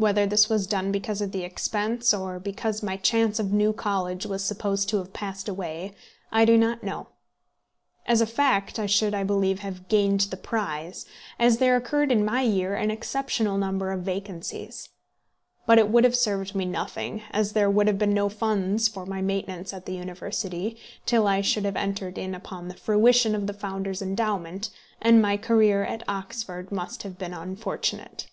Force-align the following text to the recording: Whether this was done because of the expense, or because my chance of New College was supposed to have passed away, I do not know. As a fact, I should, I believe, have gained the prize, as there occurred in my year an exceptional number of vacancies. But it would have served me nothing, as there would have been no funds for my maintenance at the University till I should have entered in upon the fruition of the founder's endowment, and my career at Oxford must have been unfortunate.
Whether 0.00 0.24
this 0.24 0.48
was 0.48 0.66
done 0.66 0.92
because 0.92 1.20
of 1.20 1.30
the 1.30 1.44
expense, 1.44 2.14
or 2.14 2.40
because 2.40 2.82
my 2.82 2.96
chance 2.96 3.38
of 3.38 3.52
New 3.52 3.74
College 3.74 4.24
was 4.24 4.42
supposed 4.42 4.88
to 4.88 4.96
have 4.96 5.12
passed 5.12 5.46
away, 5.46 5.92
I 6.32 6.46
do 6.46 6.56
not 6.56 6.82
know. 6.82 7.08
As 8.06 8.22
a 8.22 8.26
fact, 8.26 8.78
I 8.78 8.86
should, 8.86 9.12
I 9.14 9.24
believe, 9.24 9.58
have 9.58 9.88
gained 9.90 10.20
the 10.22 10.38
prize, 10.38 11.04
as 11.38 11.58
there 11.58 11.76
occurred 11.76 12.10
in 12.10 12.24
my 12.24 12.40
year 12.40 12.74
an 12.74 12.90
exceptional 12.90 13.58
number 13.58 13.90
of 13.92 14.00
vacancies. 14.00 14.88
But 15.66 15.76
it 15.78 15.90
would 15.90 16.04
have 16.04 16.16
served 16.16 16.54
me 16.54 16.64
nothing, 16.64 17.20
as 17.30 17.52
there 17.52 17.68
would 17.68 17.86
have 17.86 17.98
been 17.98 18.14
no 18.14 18.30
funds 18.30 18.88
for 18.88 19.04
my 19.04 19.20
maintenance 19.20 19.74
at 19.74 19.84
the 19.84 19.92
University 19.96 20.78
till 21.04 21.26
I 21.28 21.42
should 21.42 21.66
have 21.66 21.76
entered 21.76 22.16
in 22.16 22.34
upon 22.34 22.68
the 22.68 22.74
fruition 22.74 23.34
of 23.34 23.46
the 23.46 23.52
founder's 23.52 24.00
endowment, 24.00 24.70
and 25.02 25.20
my 25.20 25.36
career 25.36 25.84
at 25.84 26.02
Oxford 26.08 26.72
must 26.72 27.02
have 27.02 27.18
been 27.18 27.34
unfortunate. 27.34 28.26